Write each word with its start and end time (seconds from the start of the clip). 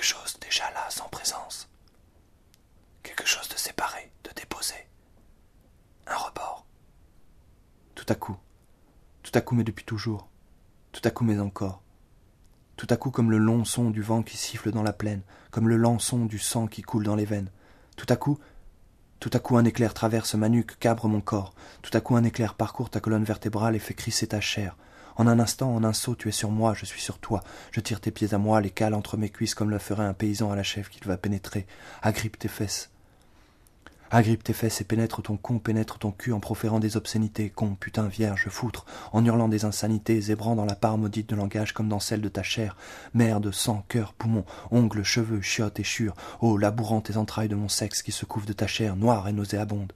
quelque 0.00 0.16
chose 0.16 0.38
déjà 0.40 0.64
là 0.70 0.86
sans 0.88 1.10
présence, 1.10 1.68
quelque 3.02 3.26
chose 3.26 3.50
de 3.50 3.56
séparé, 3.56 4.10
de 4.24 4.30
déposé, 4.34 4.74
un 6.06 6.16
rebord. 6.16 6.64
Tout 7.94 8.06
à 8.08 8.14
coup, 8.14 8.38
tout 9.22 9.32
à 9.34 9.42
coup 9.42 9.54
mais 9.54 9.62
depuis 9.62 9.84
toujours, 9.84 10.30
tout 10.92 11.02
à 11.04 11.10
coup 11.10 11.22
mais 11.22 11.38
encore, 11.38 11.82
tout 12.76 12.86
à 12.88 12.96
coup 12.96 13.10
comme 13.10 13.30
le 13.30 13.36
long 13.36 13.66
son 13.66 13.90
du 13.90 14.00
vent 14.00 14.22
qui 14.22 14.38
siffle 14.38 14.70
dans 14.70 14.82
la 14.82 14.94
plaine, 14.94 15.20
comme 15.50 15.68
le 15.68 15.76
lent 15.76 15.98
son 15.98 16.24
du 16.24 16.38
sang 16.38 16.66
qui 16.66 16.80
coule 16.80 17.04
dans 17.04 17.16
les 17.16 17.26
veines, 17.26 17.50
tout 17.98 18.06
à 18.08 18.16
coup, 18.16 18.38
tout 19.18 19.30
à 19.34 19.38
coup 19.38 19.58
un 19.58 19.66
éclair 19.66 19.92
traverse 19.92 20.34
ma 20.34 20.48
nuque, 20.48 20.78
cabre 20.78 21.08
mon 21.08 21.20
corps, 21.20 21.52
tout 21.82 21.94
à 21.94 22.00
coup 22.00 22.16
un 22.16 22.24
éclair 22.24 22.54
parcourt 22.54 22.88
ta 22.88 23.00
colonne 23.00 23.24
vertébrale 23.24 23.76
et 23.76 23.80
fait 23.80 23.92
crisser 23.92 24.28
ta 24.28 24.40
chair, 24.40 24.78
en 25.20 25.26
un 25.26 25.38
instant, 25.38 25.74
en 25.74 25.84
un 25.84 25.92
saut, 25.92 26.14
tu 26.14 26.30
es 26.30 26.32
sur 26.32 26.50
moi, 26.50 26.72
je 26.72 26.86
suis 26.86 27.02
sur 27.02 27.18
toi. 27.18 27.44
Je 27.72 27.80
tire 27.80 28.00
tes 28.00 28.10
pieds 28.10 28.32
à 28.32 28.38
moi, 28.38 28.62
les 28.62 28.70
cales 28.70 28.94
entre 28.94 29.18
mes 29.18 29.28
cuisses 29.28 29.54
comme 29.54 29.68
le 29.68 29.76
ferait 29.76 30.06
un 30.06 30.14
paysan 30.14 30.50
à 30.50 30.56
la 30.56 30.62
chèvre 30.62 30.88
qu'il 30.88 31.06
va 31.06 31.18
pénétrer. 31.18 31.66
Agrippe 32.00 32.38
tes 32.38 32.48
fesses. 32.48 32.88
Agrippe 34.10 34.42
tes 34.42 34.54
fesses 34.54 34.80
et 34.80 34.84
pénètre 34.84 35.20
ton 35.20 35.36
con, 35.36 35.58
pénètre 35.58 35.98
ton 35.98 36.10
cul 36.10 36.32
en 36.32 36.40
proférant 36.40 36.80
des 36.80 36.96
obscénités, 36.96 37.50
con, 37.50 37.74
putain, 37.74 38.08
vierge, 38.08 38.48
foutre, 38.48 38.86
en 39.12 39.22
hurlant 39.22 39.48
des 39.48 39.66
insanités, 39.66 40.22
zébrant 40.22 40.56
dans 40.56 40.64
la 40.64 40.74
part 40.74 40.96
maudite 40.96 41.28
de 41.28 41.36
langage 41.36 41.74
comme 41.74 41.90
dans 41.90 42.00
celle 42.00 42.22
de 42.22 42.30
ta 42.30 42.42
chair, 42.42 42.74
merde, 43.12 43.50
sang, 43.50 43.84
cœur, 43.88 44.14
poumon, 44.14 44.46
ongles, 44.70 45.02
cheveux, 45.02 45.42
chiottes 45.42 45.80
et 45.80 45.84
chure, 45.84 46.14
oh, 46.40 46.56
labourant 46.56 47.02
tes 47.02 47.18
entrailles 47.18 47.48
de 47.50 47.56
mon 47.56 47.68
sexe 47.68 48.00
qui 48.00 48.10
se 48.10 48.24
couvrent 48.24 48.46
de 48.46 48.54
ta 48.54 48.66
chair, 48.66 48.96
noire 48.96 49.28
et 49.28 49.34
nauséabonde. 49.34 49.92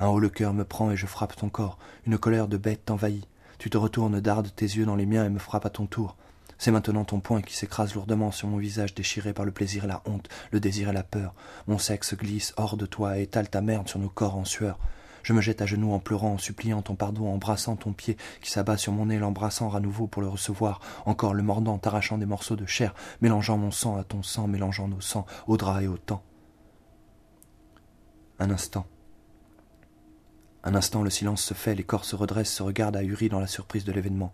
Un 0.00 0.08
haut 0.08 0.18
le 0.18 0.28
cœur 0.28 0.54
me 0.54 0.64
prend 0.64 0.90
et 0.90 0.96
je 0.96 1.06
frappe 1.06 1.36
ton 1.36 1.50
corps, 1.50 1.78
une 2.04 2.18
colère 2.18 2.48
de 2.48 2.56
bête 2.56 2.86
t'envahit. 2.86 3.28
Tu 3.58 3.70
te 3.70 3.78
retournes, 3.78 4.20
dardes 4.20 4.50
tes 4.54 4.66
yeux 4.66 4.86
dans 4.86 4.96
les 4.96 5.06
miens 5.06 5.24
et 5.24 5.30
me 5.30 5.38
frappes 5.38 5.66
à 5.66 5.70
ton 5.70 5.86
tour. 5.86 6.16
C'est 6.58 6.70
maintenant 6.70 7.04
ton 7.04 7.20
poing 7.20 7.42
qui 7.42 7.54
s'écrase 7.54 7.94
lourdement 7.94 8.30
sur 8.30 8.48
mon 8.48 8.58
visage 8.58 8.94
déchiré 8.94 9.32
par 9.32 9.44
le 9.44 9.52
plaisir 9.52 9.84
et 9.84 9.88
la 9.88 10.02
honte, 10.06 10.28
le 10.50 10.60
désir 10.60 10.88
et 10.88 10.92
la 10.92 11.02
peur. 11.02 11.34
Mon 11.66 11.78
sexe 11.78 12.14
glisse 12.14 12.54
hors 12.56 12.76
de 12.76 12.86
toi 12.86 13.18
et 13.18 13.22
étale 13.22 13.48
ta 13.48 13.60
merde 13.60 13.88
sur 13.88 13.98
nos 13.98 14.08
corps 14.08 14.36
en 14.36 14.44
sueur. 14.44 14.78
Je 15.22 15.32
me 15.32 15.40
jette 15.40 15.62
à 15.62 15.66
genoux 15.66 15.92
en 15.92 15.98
pleurant, 15.98 16.34
en 16.34 16.38
suppliant 16.38 16.82
ton 16.82 16.96
pardon, 16.96 17.32
embrassant 17.32 17.76
ton 17.76 17.92
pied 17.92 18.18
qui 18.42 18.50
s'abat 18.50 18.76
sur 18.76 18.92
mon 18.92 19.06
nez, 19.06 19.18
l'embrassant 19.18 19.74
à 19.74 19.80
nouveau 19.80 20.06
pour 20.06 20.20
le 20.20 20.28
recevoir, 20.28 20.80
encore 21.06 21.32
le 21.32 21.42
mordant, 21.42 21.78
t'arrachant 21.78 22.18
des 22.18 22.26
morceaux 22.26 22.56
de 22.56 22.66
chair, 22.66 22.94
mélangeant 23.22 23.56
mon 23.56 23.70
sang 23.70 23.96
à 23.96 24.04
ton 24.04 24.22
sang, 24.22 24.46
mélangeant 24.46 24.86
nos 24.86 25.00
sangs 25.00 25.26
au 25.46 25.56
drap 25.56 25.80
et 25.80 25.88
au 25.88 25.96
temps. 25.96 26.22
Un 28.38 28.50
instant. 28.50 28.86
Un 30.66 30.74
instant, 30.74 31.02
le 31.02 31.10
silence 31.10 31.44
se 31.44 31.52
fait, 31.52 31.74
les 31.74 31.84
corps 31.84 32.06
se 32.06 32.16
redressent, 32.16 32.52
se 32.52 32.62
regardent 32.62 32.96
ahuris 32.96 33.28
dans 33.28 33.38
la 33.38 33.46
surprise 33.46 33.84
de 33.84 33.92
l'événement. 33.92 34.32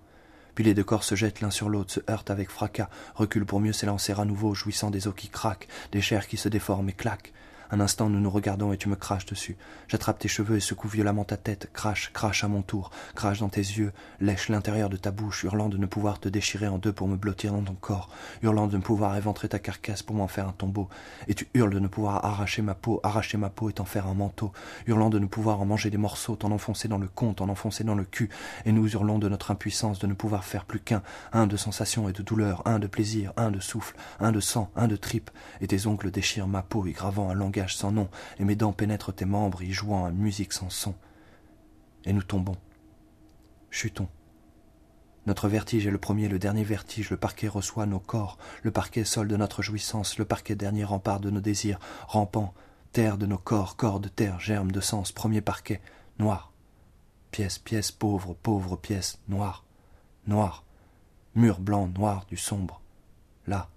Puis 0.54 0.62
les 0.62 0.74
deux 0.74 0.84
corps 0.84 1.02
se 1.02 1.16
jettent 1.16 1.40
l'un 1.40 1.50
sur 1.50 1.68
l'autre, 1.68 1.92
se 1.92 2.00
heurtent 2.08 2.30
avec 2.30 2.50
fracas, 2.50 2.88
reculent 3.16 3.46
pour 3.46 3.58
mieux 3.58 3.72
s'élancer 3.72 4.12
à 4.12 4.24
nouveau, 4.24 4.54
jouissant 4.54 4.92
des 4.92 5.08
os 5.08 5.14
qui 5.16 5.28
craquent, 5.28 5.66
des 5.90 6.00
chairs 6.00 6.28
qui 6.28 6.36
se 6.36 6.48
déforment 6.48 6.90
et 6.90 6.92
claquent, 6.92 7.32
un 7.72 7.78
instant, 7.78 8.08
nous 8.08 8.20
nous 8.20 8.30
regardons 8.30 8.72
et 8.72 8.76
tu 8.76 8.88
me 8.88 8.96
craches 8.96 9.26
dessus. 9.26 9.56
J'attrape 9.86 10.18
tes 10.18 10.26
cheveux 10.26 10.56
et 10.56 10.60
secoue 10.60 10.88
violemment 10.88 11.24
ta 11.24 11.36
tête. 11.36 11.70
Crache, 11.72 12.10
crache 12.12 12.42
à 12.42 12.48
mon 12.48 12.62
tour. 12.62 12.90
Crache 13.14 13.38
dans 13.38 13.48
tes 13.48 13.60
yeux. 13.60 13.92
Lèche 14.20 14.48
l'intérieur 14.48 14.88
de 14.88 14.96
ta 14.96 15.12
bouche, 15.12 15.44
hurlant 15.44 15.68
de 15.68 15.76
ne 15.76 15.86
pouvoir 15.86 16.18
te 16.18 16.28
déchirer 16.28 16.66
en 16.66 16.78
deux 16.78 16.92
pour 16.92 17.06
me 17.06 17.16
blottir 17.16 17.52
dans 17.52 17.62
ton 17.62 17.74
corps. 17.74 18.10
Hurlant 18.42 18.66
de 18.66 18.76
ne 18.76 18.82
pouvoir 18.82 19.16
éventrer 19.16 19.48
ta 19.48 19.60
carcasse 19.60 20.02
pour 20.02 20.16
m'en 20.16 20.26
faire 20.26 20.48
un 20.48 20.52
tombeau. 20.52 20.88
Et 21.28 21.34
tu 21.34 21.48
hurles 21.54 21.72
de 21.72 21.78
ne 21.78 21.86
pouvoir 21.86 22.24
arracher 22.24 22.60
ma 22.60 22.74
peau, 22.74 22.98
arracher 23.04 23.38
ma 23.38 23.50
peau 23.50 23.70
et 23.70 23.74
t'en 23.74 23.84
faire 23.84 24.08
un 24.08 24.14
manteau. 24.14 24.50
Hurlant 24.88 25.10
de 25.10 25.20
ne 25.20 25.26
pouvoir 25.26 25.60
en 25.60 25.66
manger 25.66 25.90
des 25.90 25.96
morceaux, 25.96 26.34
t'en 26.34 26.50
enfoncer 26.50 26.88
dans 26.88 26.98
le 26.98 27.06
con, 27.08 27.34
t'en 27.34 27.48
enfoncer 27.48 27.84
dans 27.84 27.94
le 27.94 28.04
cul. 28.04 28.30
Et 28.64 28.72
nous 28.72 28.90
hurlons 28.90 29.20
de 29.20 29.28
notre 29.28 29.52
impuissance 29.52 30.00
de 30.00 30.08
ne 30.08 30.14
pouvoir 30.14 30.44
faire 30.44 30.64
plus 30.64 30.80
qu'un. 30.80 31.02
Un 31.32 31.46
de 31.46 31.56
sensation 31.56 32.08
et 32.08 32.12
de 32.12 32.22
douleur, 32.22 32.62
un 32.64 32.80
de 32.80 32.88
plaisir, 32.88 33.32
un 33.36 33.52
de 33.52 33.60
souffle, 33.60 33.94
un 34.18 34.32
de 34.32 34.40
sang, 34.40 34.70
un 34.74 34.88
de 34.88 34.96
tripe. 34.96 35.30
Et 35.60 35.68
tes 35.68 35.86
ongles 35.86 36.10
déchirent 36.10 36.48
ma 36.48 36.62
peau 36.62 36.84
y 36.86 36.92
gravant 36.92 37.30
un 37.30 37.34
langage 37.34 37.59
sans 37.68 37.92
nom, 37.92 38.08
et 38.38 38.44
mes 38.44 38.56
dents 38.56 38.72
pénètrent 38.72 39.14
tes 39.14 39.24
membres, 39.24 39.62
y 39.62 39.72
jouant 39.72 40.04
à 40.04 40.10
musique 40.10 40.52
sans 40.52 40.70
son. 40.70 40.94
Et 42.04 42.12
nous 42.12 42.22
tombons, 42.22 42.56
chutons. 43.70 44.08
Notre 45.26 45.48
vertige 45.48 45.86
est 45.86 45.90
le 45.90 45.98
premier, 45.98 46.28
le 46.28 46.38
dernier 46.38 46.64
vertige, 46.64 47.10
le 47.10 47.16
parquet 47.16 47.48
reçoit 47.48 47.86
nos 47.86 48.00
corps, 48.00 48.38
le 48.62 48.70
parquet 48.70 49.04
sol 49.04 49.28
de 49.28 49.36
notre 49.36 49.62
jouissance, 49.62 50.18
le 50.18 50.24
parquet 50.24 50.54
dernier 50.54 50.84
rempart 50.84 51.20
de 51.20 51.30
nos 51.30 51.40
désirs, 51.40 51.78
rampant, 52.08 52.54
terre 52.92 53.18
de 53.18 53.26
nos 53.26 53.38
corps, 53.38 53.76
corps 53.76 54.00
de 54.00 54.08
terre, 54.08 54.40
germe 54.40 54.72
de 54.72 54.80
sens, 54.80 55.12
premier 55.12 55.40
parquet, 55.40 55.80
noir. 56.18 56.52
Pièce, 57.30 57.58
pièce, 57.58 57.92
pauvre, 57.92 58.34
pauvre 58.34 58.76
pièce, 58.76 59.20
noir, 59.28 59.64
noir, 60.26 60.64
mur 61.34 61.60
blanc, 61.60 61.86
noir, 61.86 62.24
du 62.28 62.36
sombre, 62.36 62.80
là. 63.46 63.68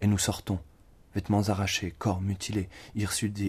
Et 0.00 0.06
nous 0.06 0.18
sortons, 0.18 0.58
vêtements 1.14 1.48
arrachés, 1.48 1.94
corps 1.98 2.20
mutilés, 2.20 2.68
et 2.94 3.06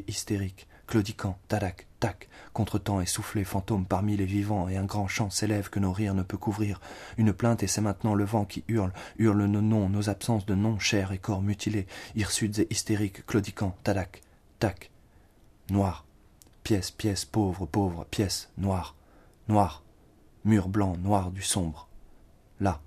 hystériques, 0.08 0.68
claudiquant, 0.88 1.38
tadac, 1.48 1.88
tac, 2.00 2.30
contretemps 2.54 3.00
essoufflé, 3.00 3.44
fantôme 3.44 3.86
parmi 3.86 4.18
les 4.18 4.26
vivants, 4.26 4.68
et 4.68 4.78
un 4.78 4.86
grand 4.86 5.08
chant 5.08 5.30
s'élève 5.30 5.70
que 5.70 5.80
nos 5.80 5.94
rires 5.94 6.16
ne 6.16 6.24
peut 6.24 6.38
couvrir. 6.38 6.82
Une 7.18 7.32
plainte, 7.32 7.62
et 7.62 7.68
c'est 7.68 7.82
maintenant 7.82 8.16
le 8.16 8.26
vent 8.26 8.46
qui 8.46 8.64
hurle, 8.68 8.94
hurle 9.18 9.46
nos 9.46 9.62
noms, 9.62 9.88
nos 9.88 10.10
absences 10.10 10.46
de 10.46 10.56
noms, 10.56 10.80
chair 10.80 11.12
et 11.12 11.20
corps 11.20 11.42
mutilés, 11.42 11.88
hirsutes 12.16 12.60
et 12.60 12.68
hystériques, 12.72 13.26
claudiquant, 13.26 13.76
tadac, 13.84 14.22
tac. 14.58 14.90
Noir. 15.70 16.06
Pièce, 16.64 16.92
pièce, 16.92 17.26
pauvre, 17.26 17.66
pauvre, 17.66 18.06
pièce, 18.10 18.50
noir. 18.58 18.96
Noir. 19.48 19.84
Mur 20.44 20.68
blanc, 20.70 20.98
noir 20.98 21.32
du 21.32 21.42
sombre. 21.42 21.88
Là. 22.60 22.82